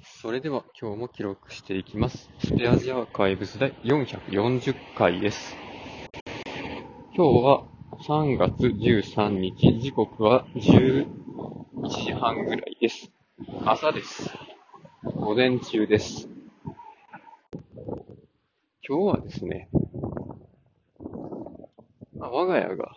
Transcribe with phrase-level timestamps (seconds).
[0.00, 2.30] それでは今日も記録していきます。
[2.38, 5.56] スペアジアーカイブス第440回です。
[7.14, 7.64] 今日は
[8.06, 11.06] 3月13日、時刻は11
[11.88, 13.12] 時半ぐらいです。
[13.64, 14.30] 朝です。
[15.04, 16.28] 午前中です。
[18.88, 19.68] 今日はですね、
[22.20, 22.96] あ我が家が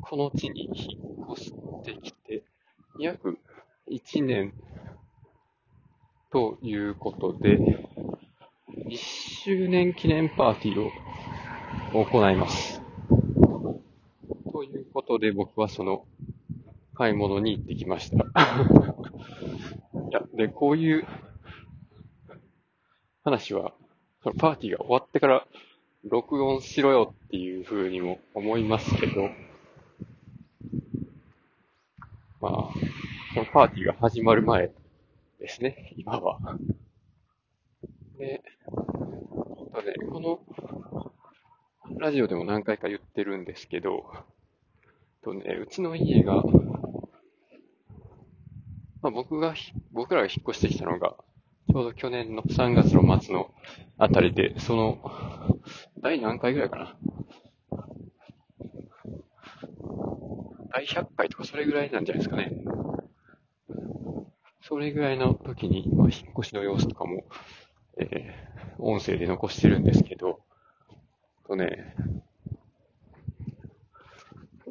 [0.00, 1.52] この地に引っ越し
[1.84, 2.42] てきて
[2.98, 3.38] 約
[3.90, 4.54] 1年
[6.32, 7.58] ということで、
[8.88, 10.90] 1周年記念パーティー
[11.94, 12.80] を行います。
[14.50, 16.06] ということで僕はその
[16.94, 18.24] 買い物に行ってきました。
[20.08, 21.06] いや、で、こういう
[23.24, 23.74] 話は、
[24.22, 25.46] そのパーティーが終わってから
[26.04, 29.28] 録音しろよっていう風にも思いますけど、
[32.40, 32.70] まあ、
[33.34, 34.72] そのパーティーが始まる前
[35.42, 36.38] ですね、今は。
[38.16, 38.44] で、
[39.74, 40.40] とね、この、
[41.98, 44.04] ラジオでも何回か言ってるんですけど、
[45.24, 46.44] とね、うちの家が、
[49.02, 49.56] まあ、僕が、
[49.90, 51.16] 僕らが引っ越してきたのが、
[51.68, 53.52] ちょうど去年の3月の末の
[53.98, 55.58] あたりで、その、
[56.00, 56.96] 第何回ぐらいかな。
[60.72, 62.52] 第100回とかそれぐらいなんじゃないですかね。
[64.72, 67.24] それぐらいの時に、まあ、引っ越しの様子とかも、
[67.98, 70.40] えー音声で残してるんですけど、
[71.46, 71.94] とね、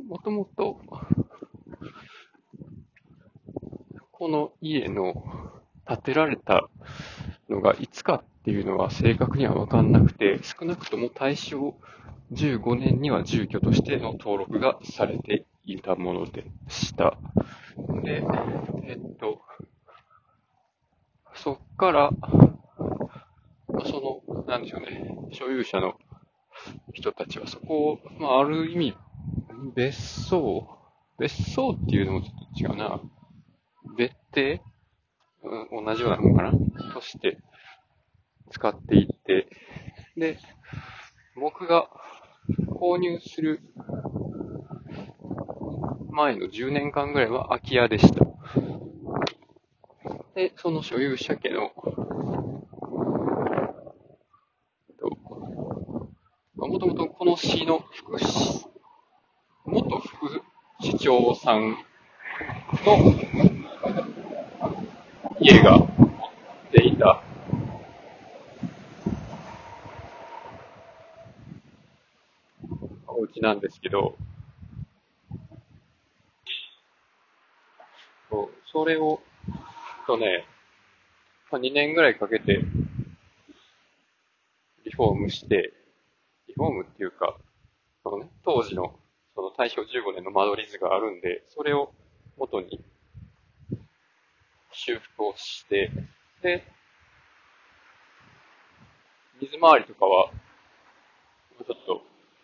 [0.08, 0.82] もともと、
[4.12, 5.24] この家の
[5.88, 6.68] 建てられた
[7.48, 11.76] のがいつかっていうのは正確にはわかんなくて、少なくとも大正
[12.32, 17.18] 15年には住居としての登録がされていたものでした。
[18.04, 18.26] で、
[18.84, 19.42] えっと、
[21.44, 22.11] そっから、
[23.86, 25.95] その、なんでしょうね、所有者の
[26.94, 28.95] 人たちはそこを、まあ、ある意味、
[29.76, 30.67] 別荘？
[31.17, 33.02] 別荘っていうのもちょっと違うな。
[33.98, 34.61] 別邸、
[35.43, 36.52] うん、同じようなもんかな。
[36.93, 37.39] として
[38.52, 39.48] 使っていって、
[40.16, 40.37] で、
[41.39, 41.89] 僕が
[42.80, 43.61] 購入する
[46.11, 48.26] 前の10年間ぐらいは空き家でした。
[50.42, 51.72] で、その所有者家の、
[56.56, 58.66] もともとこの市の副市、
[59.66, 60.42] 元副
[60.82, 61.78] 市長さんの
[65.40, 65.90] 家が持っ
[66.72, 67.22] ていた。
[73.06, 74.16] お家なんですけど、
[78.32, 79.22] そうそれを、
[80.06, 80.45] とね、
[81.52, 82.62] まあ、2年ぐらいかけて、
[84.86, 85.73] リフォームして、
[86.48, 87.38] リフォームっていうか、
[88.04, 89.00] そのね、当時の、
[89.36, 91.94] その大正15年の間取り図があるんで、それを
[92.38, 92.84] 元に
[94.72, 95.92] 修復をして、
[96.42, 96.64] で、
[99.40, 100.32] 水回りとかは、
[101.58, 102.02] ちょっと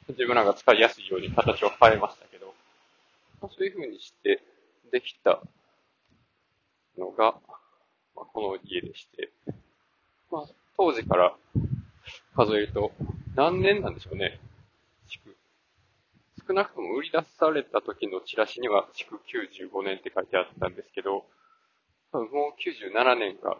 [0.09, 2.53] 自分らが使いやすいように形を変えましたけど、
[3.41, 4.41] ま、そういう風にして
[4.91, 5.41] できた
[6.97, 7.35] のが、
[8.15, 9.29] まあ、この家でして、
[10.31, 11.35] まあ、当時から
[12.35, 12.91] 数えると
[13.35, 14.39] 何年なんでしょうね、
[15.07, 15.35] 築。
[16.47, 21.25] 少なくとも売り出された時のチラシには築95年って書いてあったんですけど、
[22.11, 23.57] 多分もう97年か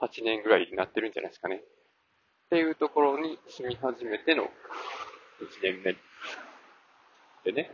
[0.00, 1.56] 8年ぐらいになってるんじゃないですかね。
[1.56, 4.48] っていうところに住み始めての1
[5.62, 5.96] 年目。
[7.44, 7.70] でね。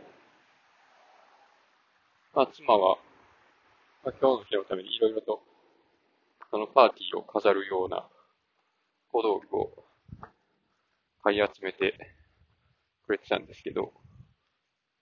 [2.33, 2.97] まあ、妻は、
[4.05, 5.39] まあ、今日の日のためにいろいろと、
[6.51, 8.05] そのパーティーを飾るような
[9.13, 9.85] 小道具を
[11.23, 11.93] 買い集めて
[13.07, 13.93] くれてたんですけど、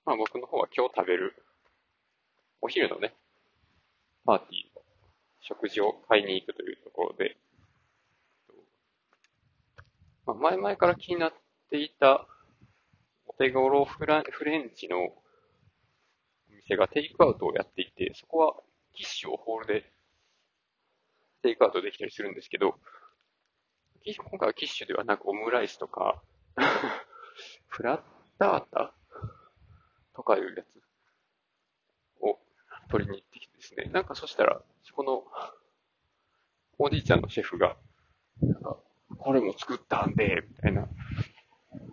[0.06, 1.34] まあ僕の方は今日食べる
[2.61, 3.16] お昼のね、
[4.23, 4.84] パーティーの
[5.41, 7.37] 食事を買いに行くというところで、
[10.28, 11.34] まあ、前々から気になっ
[11.72, 12.28] ていた
[13.25, 15.23] お手頃フラフレンチのお
[16.55, 18.53] 店がテイクアウトをやっていて、そこは
[18.93, 19.91] キッシュをホールで
[21.41, 22.76] テイクアウトできたりするんですけど、
[24.05, 26.22] 今回はキッシュではなくオムライスとか、
[27.67, 28.02] フラッ
[28.40, 28.93] タータ
[30.14, 30.82] とかいうやつ
[32.22, 32.40] を
[32.90, 33.85] 取りに行ってきてですね。
[33.85, 35.23] なんかそしたら、そこの
[36.78, 37.78] おじいちゃんのシェフが、
[38.41, 38.78] なんか、
[39.17, 40.87] これも作ったんで、みたいな、ちょ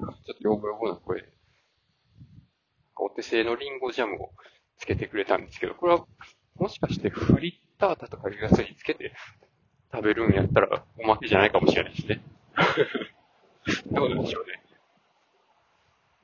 [0.08, 1.32] っとヨボヨボな声で、
[2.96, 4.30] お手製のリンゴジャムを
[4.78, 6.06] つけてくれたんですけど、これは
[6.58, 9.12] もしかしてフリッタータとかいうやつにつけて
[9.92, 12.20] 食べるんやったらおまけじゃないかもしれないですね。
[13.92, 14.58] どうでしょうね。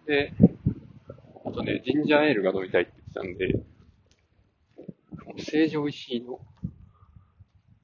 [0.07, 0.33] で、
[1.45, 3.65] あとね、ジンジャーエールが飲みたいって言ってたんで、
[5.39, 6.41] 成城石井の、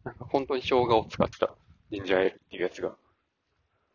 [0.04, 1.54] なんか本当に生姜を使った
[1.90, 2.96] ジンジャーエールっていうやつが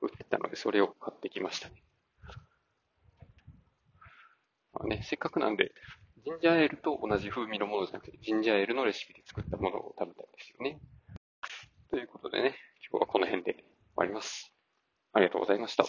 [0.02, 1.76] 売ってたので、それを買ってきましたね。
[4.74, 5.72] まあね、せっかくなんで、
[6.26, 10.80] ジンジャーエールと同じ風味のものじゃなくて、ジンジャーエールのレシピで作ったものを食べたんですよね。
[11.92, 12.56] ということでね、
[12.90, 13.64] 今日はこの辺で終
[13.98, 14.52] わります。
[15.14, 15.86] ありがとうございました。